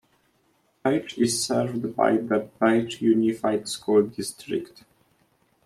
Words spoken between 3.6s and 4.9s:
School District.